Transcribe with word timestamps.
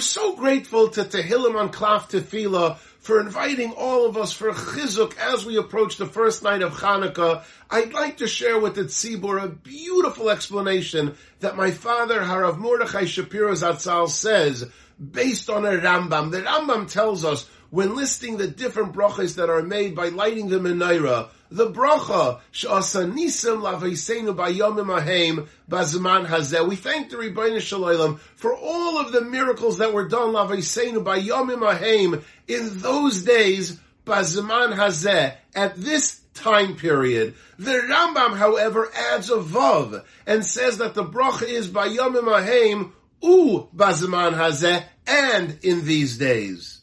We're 0.00 0.04
so 0.04 0.34
grateful 0.34 0.88
to 0.88 1.04
Tehillim 1.04 1.56
on 1.56 1.68
Klaf 1.68 2.08
Tefillah 2.08 2.78
for 3.00 3.20
inviting 3.20 3.72
all 3.72 4.06
of 4.06 4.16
us 4.16 4.32
for 4.32 4.50
Chizuk 4.50 5.14
as 5.18 5.44
we 5.44 5.58
approach 5.58 5.98
the 5.98 6.06
first 6.06 6.42
night 6.42 6.62
of 6.62 6.72
Hanukkah. 6.72 7.44
I'd 7.68 7.92
like 7.92 8.16
to 8.16 8.26
share 8.26 8.58
with 8.58 8.76
the 8.76 8.84
Tzibur 8.84 9.44
a 9.44 9.48
beautiful 9.48 10.30
explanation 10.30 11.16
that 11.40 11.58
my 11.58 11.70
father, 11.70 12.18
Harav 12.18 12.56
Mordechai 12.56 13.04
Shapiro 13.04 13.52
Zatzal 13.52 14.08
says, 14.08 14.70
based 14.98 15.50
on 15.50 15.66
a 15.66 15.72
Rambam. 15.72 16.30
The 16.30 16.40
Rambam 16.40 16.90
tells 16.90 17.22
us 17.22 17.46
when 17.68 17.94
listing 17.94 18.38
the 18.38 18.48
different 18.48 18.94
brachas 18.94 19.34
that 19.34 19.50
are 19.50 19.62
made 19.62 19.94
by 19.94 20.08
lighting 20.08 20.48
the 20.48 20.60
menorah, 20.60 21.28
the 21.50 21.70
bracha 21.70 22.40
she'asa 22.52 23.04
nisim 23.04 23.60
laveisenu 23.62 24.34
bayomim 24.34 24.96
ahem 24.96 25.48
bazman 25.68 26.26
hazeh. 26.26 26.66
We 26.68 26.76
thank 26.76 27.10
the 27.10 27.16
Ribbono 27.16 27.60
Shel 27.60 27.80
Olam 27.80 28.18
for 28.36 28.54
all 28.54 28.98
of 28.98 29.12
the 29.12 29.22
miracles 29.22 29.78
that 29.78 29.92
were 29.92 30.08
done 30.08 30.32
laveisenu 30.32 31.04
bayomim 31.04 31.68
ahem 31.68 32.22
in 32.46 32.78
those 32.78 33.22
days 33.22 33.78
bazman 34.06 34.74
hazeh 34.74 35.34
at 35.54 35.76
this 35.76 36.20
time 36.34 36.76
period. 36.76 37.34
The 37.58 37.72
Rambam, 37.72 38.36
however, 38.36 38.90
adds 39.12 39.30
a 39.30 39.36
vav 39.36 40.04
and 40.26 40.44
says 40.44 40.78
that 40.78 40.94
the 40.94 41.04
bracha 41.04 41.48
is 41.48 41.68
bayomim 41.68 42.32
ahem 42.32 42.92
u 43.22 43.68
bazman 43.74 44.34
hazeh 44.34 44.84
and 45.06 45.58
in 45.62 45.84
these 45.84 46.16
days. 46.16 46.79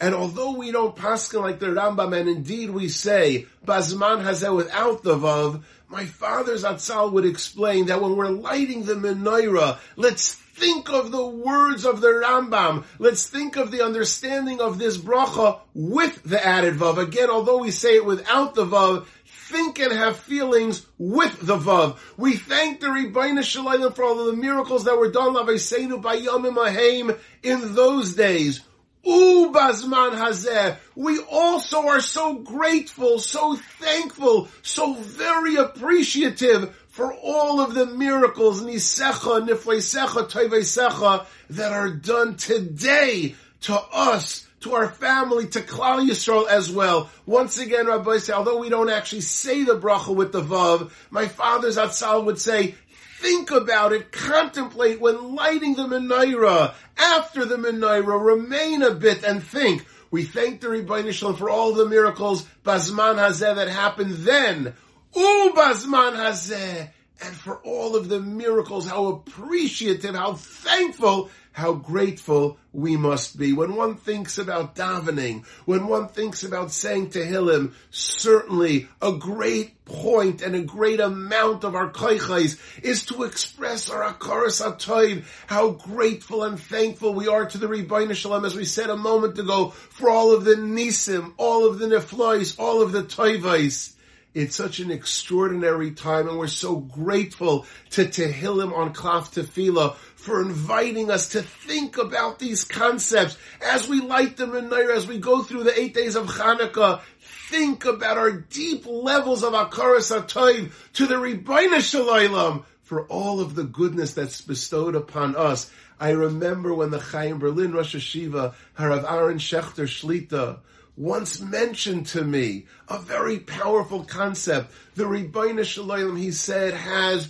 And 0.00 0.14
although 0.14 0.52
we 0.52 0.72
don't 0.72 0.96
paskin 0.96 1.42
like 1.42 1.58
the 1.58 1.66
Rambam, 1.66 2.18
and 2.18 2.28
indeed 2.28 2.70
we 2.70 2.88
say 2.88 3.46
Bazman 3.66 4.24
Hazeh 4.24 4.56
without 4.56 5.02
the 5.02 5.14
Vav, 5.14 5.62
my 5.88 6.06
father 6.06 6.54
Zatzal 6.54 7.12
would 7.12 7.26
explain 7.26 7.86
that 7.86 8.00
when 8.00 8.16
we're 8.16 8.30
lighting 8.30 8.84
the 8.84 8.94
menorah, 8.94 9.78
let's 9.96 10.32
think 10.32 10.88
of 10.88 11.10
the 11.10 11.26
words 11.26 11.84
of 11.84 12.00
the 12.00 12.08
Rambam. 12.08 12.84
Let's 12.98 13.26
think 13.26 13.56
of 13.56 13.70
the 13.70 13.84
understanding 13.84 14.60
of 14.60 14.78
this 14.78 14.96
bracha 14.96 15.60
with 15.74 16.22
the 16.22 16.44
added 16.44 16.76
Vav. 16.76 16.96
Again, 16.96 17.28
although 17.28 17.58
we 17.58 17.70
say 17.70 17.96
it 17.96 18.06
without 18.06 18.54
the 18.54 18.64
Vav, 18.64 19.06
think 19.50 19.80
and 19.80 19.92
have 19.92 20.16
feelings 20.16 20.86
with 20.96 21.44
the 21.44 21.58
Vav. 21.58 21.98
We 22.16 22.36
thank 22.36 22.80
the 22.80 22.86
Ribbono 22.86 23.42
Shel 23.42 23.64
Olam 23.64 23.94
for 23.94 24.04
all 24.04 24.20
of 24.20 24.26
the 24.26 24.40
miracles 24.40 24.84
that 24.84 24.96
were 24.96 25.10
done, 25.10 25.34
Lavaiseinu 25.34 26.00
by 26.00 26.18
Yomim 26.18 26.56
Ahaim, 26.56 27.18
in 27.42 27.74
those 27.74 28.14
days. 28.14 28.60
Ubazman 29.06 30.12
Hazeh. 30.12 30.76
We 30.94 31.20
also 31.20 31.88
are 31.88 32.00
so 32.00 32.34
grateful, 32.34 33.18
so 33.18 33.56
thankful, 33.56 34.48
so 34.62 34.94
very 34.94 35.56
appreciative 35.56 36.76
for 36.88 37.12
all 37.14 37.60
of 37.60 37.74
the 37.74 37.86
miracles, 37.86 38.62
Nisecha, 38.62 39.48
Nifleisecha, 39.48 40.30
Toivesecha, 40.30 41.26
that 41.50 41.72
are 41.72 41.90
done 41.90 42.36
today 42.36 43.34
to 43.62 43.74
us, 43.92 44.46
to 44.60 44.74
our 44.74 44.88
family, 44.88 45.46
to 45.46 45.60
Klal 45.60 46.06
Yisrael 46.06 46.48
as 46.48 46.70
well. 46.70 47.08
Once 47.24 47.58
again, 47.58 47.86
Rabbi 47.86 48.18
say, 48.18 48.32
although 48.32 48.58
we 48.58 48.68
don't 48.68 48.90
actually 48.90 49.22
say 49.22 49.64
the 49.64 49.78
bracha 49.78 50.14
with 50.14 50.32
the 50.32 50.42
Vav, 50.42 50.90
my 51.10 51.28
father 51.28 51.68
Zatzal 51.68 52.24
would 52.24 52.38
say, 52.40 52.74
think 53.20 53.50
about 53.50 53.92
it, 53.92 54.10
contemplate 54.12 55.00
when 55.00 55.34
lighting 55.34 55.74
the 55.74 55.82
menorah, 55.82 56.74
after 56.96 57.44
the 57.44 57.56
menorah, 57.56 58.24
remain 58.24 58.82
a 58.82 58.92
bit 58.92 59.22
and 59.24 59.42
think. 59.42 59.86
We 60.10 60.24
thank 60.24 60.60
the 60.60 60.68
Ribbono 60.68 61.12
Shel 61.12 61.34
Olam 61.34 61.38
for 61.38 61.50
all 61.50 61.74
the 61.74 61.86
miracles, 61.86 62.46
Bazman 62.64 63.16
Hazeh, 63.16 63.54
that 63.56 63.68
happened 63.68 64.12
then. 64.12 64.74
Ooh, 65.16 65.52
Bazman 65.54 66.16
Hazeh! 66.16 66.90
And 67.22 67.34
for 67.34 67.56
all 67.58 67.96
of 67.96 68.08
the 68.08 68.20
miracles, 68.20 68.88
how 68.88 69.06
appreciative, 69.06 70.14
how 70.14 70.34
thankful 70.34 71.30
how 71.52 71.72
grateful 71.72 72.58
we 72.72 72.96
must 72.96 73.36
be. 73.36 73.52
When 73.52 73.74
one 73.74 73.96
thinks 73.96 74.38
about 74.38 74.76
davening, 74.76 75.44
when 75.64 75.88
one 75.88 76.08
thinks 76.08 76.44
about 76.44 76.70
saying 76.70 77.10
Tehillim, 77.10 77.74
certainly 77.90 78.88
a 79.02 79.12
great 79.12 79.84
point 79.84 80.42
and 80.42 80.54
a 80.54 80.62
great 80.62 81.00
amount 81.00 81.64
of 81.64 81.74
our 81.74 81.90
koichais 81.90 82.58
is 82.82 83.04
to 83.06 83.24
express 83.24 83.90
our 83.90 84.14
akaras 84.14 84.64
atoiv, 84.64 85.24
how 85.46 85.70
grateful 85.70 86.44
and 86.44 86.60
thankful 86.60 87.12
we 87.12 87.26
are 87.26 87.46
to 87.46 87.58
the 87.58 87.66
Ribbono 87.66 88.14
Shel 88.14 88.30
Olam, 88.30 88.46
as 88.46 88.54
we 88.54 88.64
said 88.64 88.88
a 88.88 88.96
moment 88.96 89.38
ago, 89.38 89.70
for 89.70 90.08
all 90.08 90.32
of 90.32 90.44
the 90.44 90.54
nisim, 90.54 91.32
all 91.36 91.66
of 91.66 91.78
the 91.78 91.86
neflois, 91.86 92.58
all 92.58 92.80
of 92.80 92.92
the 92.92 93.02
toivais. 93.02 93.92
It's 94.32 94.54
such 94.54 94.78
an 94.78 94.92
extraordinary 94.92 95.90
time 95.90 96.28
and 96.28 96.38
we're 96.38 96.46
so 96.46 96.76
grateful 96.76 97.66
to 97.90 98.04
Tehillim 98.04 98.72
on 98.72 98.94
Klaf 98.94 99.34
Tefillah 99.34 99.96
for 100.14 100.40
inviting 100.40 101.10
us 101.10 101.30
to 101.30 101.42
think 101.42 101.98
about 101.98 102.38
these 102.38 102.62
concepts 102.62 103.36
as 103.60 103.88
we 103.88 104.00
light 104.00 104.36
the 104.36 104.46
menorah, 104.46 104.94
as 104.94 105.08
we 105.08 105.18
go 105.18 105.42
through 105.42 105.64
the 105.64 105.78
eight 105.78 105.94
days 105.94 106.14
of 106.14 106.26
Hanukkah. 106.26 107.00
Think 107.48 107.84
about 107.84 108.18
our 108.18 108.30
deep 108.30 108.86
levels 108.86 109.42
of 109.42 109.52
Akaras 109.52 110.16
Atoiv 110.16 110.70
to 110.92 111.06
the 111.08 111.16
Ribbono 111.16 111.80
Shel 111.80 112.06
Olam 112.06 112.64
for 112.82 113.06
all 113.06 113.40
of 113.40 113.56
the 113.56 113.64
goodness 113.64 114.14
that's 114.14 114.42
bestowed 114.42 114.94
upon 114.94 115.34
us. 115.34 115.68
I 115.98 116.10
remember 116.10 116.72
when 116.72 116.90
the 116.90 117.00
Chaim 117.00 117.40
Berlin 117.40 117.72
Rosh 117.72 117.96
HaYeshiva, 117.96 118.54
Harav 118.78 119.10
Aaron 119.10 119.38
Schechter 119.38 119.88
Shlita, 119.88 120.60
once 120.96 121.40
mentioned 121.40 122.06
to 122.06 122.22
me 122.22 122.66
a 122.88 122.98
very 122.98 123.38
powerful 123.38 124.04
concept. 124.04 124.72
The 124.94 125.04
Ribbono 125.04 125.64
Shel 125.64 125.86
Olam, 125.86 126.18
he 126.18 126.32
said, 126.32 126.74
has 126.74 127.28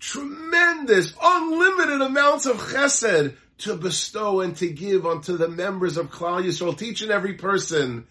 tremendous, 0.00 1.14
unlimited 1.22 2.00
amounts 2.00 2.46
of 2.46 2.56
chesed 2.56 3.36
to 3.58 3.76
bestow 3.76 4.40
and 4.40 4.56
to 4.56 4.68
give 4.68 5.06
unto 5.06 5.36
the 5.36 5.48
members 5.48 5.96
of 5.96 6.10
Klal 6.10 6.44
Yisrael, 6.44 6.80
each 6.82 7.02
and 7.02 7.12
every 7.12 7.34
person. 7.34 8.06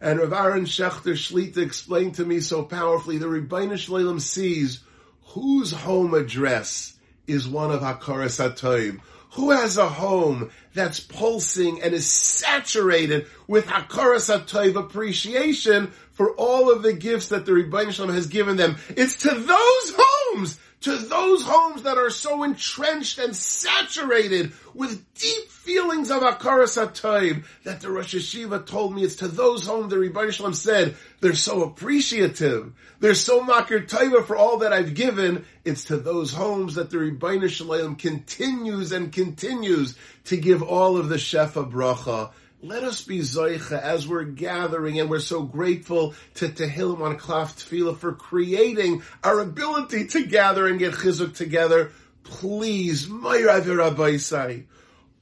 And 0.00 0.20
Rav 0.20 0.32
Aaron 0.32 0.64
Schechter 0.64 1.14
Shlita 1.14 1.58
explained 1.58 2.16
to 2.16 2.24
me 2.24 2.40
so 2.40 2.62
powerfully, 2.62 3.18
the 3.18 3.26
Ribbono 3.26 3.76
Shel 3.76 3.96
Olam 3.96 4.20
sees 4.20 4.80
whose 5.26 5.72
home 5.72 6.14
address 6.14 6.94
is 7.26 7.48
one 7.48 7.70
of 7.70 7.80
Hakaras 7.80 8.38
HaToiv. 8.38 9.00
Who 9.32 9.50
has 9.50 9.78
a 9.78 9.88
home 9.88 10.50
that's 10.74 11.00
pulsing 11.00 11.80
and 11.80 11.94
is 11.94 12.06
saturated 12.06 13.26
with 13.46 13.66
Hakaras 13.66 14.28
HaToiv 14.28 14.76
appreciation 14.76 15.92
for 16.12 16.32
all 16.32 16.70
of 16.70 16.82
the 16.82 16.92
gifts 16.92 17.28
that 17.28 17.46
the 17.46 17.52
Ribbono 17.52 17.92
Shel 17.92 18.08
Olam 18.08 18.14
has 18.14 18.26
given 18.26 18.58
them? 18.58 18.76
It's 18.90 19.16
to 19.18 19.30
those 19.30 19.94
homes 19.96 20.58
to 20.82 20.96
those 20.96 21.42
homes 21.44 21.82
that 21.82 21.98
are 21.98 22.10
so 22.10 22.42
entrenched 22.42 23.18
and 23.18 23.34
saturated 23.34 24.52
with 24.74 25.04
deep 25.14 25.48
feelings 25.48 26.10
of 26.10 26.22
Akaras 26.22 26.76
HaToiv 26.76 27.44
that 27.64 27.80
the 27.80 27.90
Rosh 27.90 28.14
HaYeshiva 28.14 28.66
told 28.66 28.94
me 28.94 29.04
it's 29.04 29.16
to 29.16 29.28
those 29.28 29.64
homes 29.64 29.90
the 29.90 29.98
Rebbe 29.98 30.32
Shalom 30.32 30.54
said 30.54 30.96
they're 31.20 31.34
so 31.34 31.62
appreciative. 31.62 32.72
They're 33.00 33.14
so 33.14 33.42
makir 33.42 33.88
taiva 33.88 34.24
for 34.24 34.36
all 34.36 34.58
that 34.58 34.72
I've 34.72 34.94
given. 34.94 35.44
It's 35.64 35.84
to 35.84 35.96
those 35.98 36.32
homes 36.32 36.74
that 36.74 36.90
the 36.90 36.98
Rebbe 36.98 37.48
Shalom 37.48 37.96
continues 37.96 38.92
and 38.92 39.12
continues 39.12 39.96
to 40.24 40.36
give 40.36 40.62
all 40.62 40.96
of 40.96 41.08
the 41.08 41.16
Shefa 41.16 41.70
bracha 41.70 42.32
let 42.62 42.84
us 42.84 43.02
be 43.02 43.18
Zoicha 43.18 43.80
as 43.80 44.06
we're 44.06 44.22
gathering 44.22 45.00
and 45.00 45.10
we're 45.10 45.18
so 45.18 45.42
grateful 45.42 46.14
to 46.34 46.48
Tehillim 46.48 47.00
on 47.00 47.18
Klaf 47.18 47.56
Tefillah 47.56 47.98
for 47.98 48.12
creating 48.12 49.02
our 49.24 49.40
ability 49.40 50.06
to 50.08 50.24
gather 50.24 50.68
and 50.68 50.78
get 50.78 50.94
Chizuk 50.94 51.34
together. 51.34 51.90
Please, 52.22 53.08
Rabbi 53.08 54.18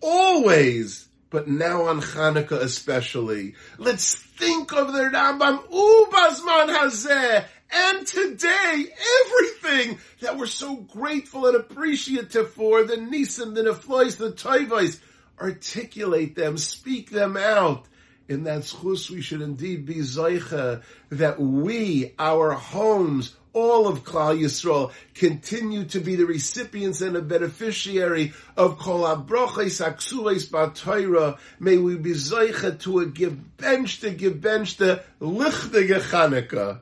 always, 0.03 1.09
but 1.31 1.49
now 1.49 1.87
on 1.87 2.03
Hanukkah 2.03 2.61
especially, 2.61 3.55
let's 3.79 4.15
think 4.15 4.73
of 4.73 4.93
the 4.93 5.01
Rambam 5.01 5.67
Ubazman 5.71 6.77
Hazeh 6.77 7.45
and 7.73 8.07
today, 8.07 8.87
everything 9.25 9.99
that 10.21 10.37
we're 10.37 10.47
so 10.47 10.77
grateful 10.77 11.47
and 11.47 11.57
appreciative 11.57 12.51
for, 12.53 12.83
the 12.83 12.97
Nisim, 12.97 13.55
the 13.55 13.63
Neflois, 13.63 14.17
the 14.17 14.33
Toivais, 14.33 14.99
articulate 15.41 16.35
them, 16.35 16.59
speak 16.59 17.11
them 17.11 17.37
out. 17.37 17.87
In 18.29 18.45
that 18.45 18.63
zchus, 18.63 19.11
we 19.11 19.23
should 19.23 19.43
indeed 19.43 19.87
be 19.87 19.97
zoicha 19.97 20.83
that 21.11 21.41
we, 21.41 22.15
our 22.19 22.53
homes, 22.53 23.35
all 23.53 23.89
of 23.89 24.05
Klal 24.05 24.39
Yisrael 24.39 24.93
continue 25.15 25.85
to 25.87 26.01
be 26.01 26.15
the 26.15 26.25
recipients 26.25 27.01
and 27.01 27.17
the 27.17 27.23
beneficiary 27.23 28.33
of 28.57 28.79
Kol 28.79 29.03
Abroches 29.03 29.85
Aksules 29.85 30.49
B'Torah. 30.49 31.39
May 31.59 31.77
we 31.77 31.97
be 31.97 32.13
zoicha 32.13 32.79
to 32.83 33.01
a 33.01 33.07
give 33.07 33.57
bench 33.57 34.01
to 34.01 34.11
give 34.11 34.41
bench 34.41 34.77
to 34.77 35.03
lichtige 35.21 36.01
Chanukah. 36.01 36.81